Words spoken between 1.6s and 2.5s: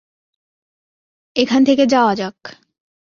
থেকে যাওয়া যাক।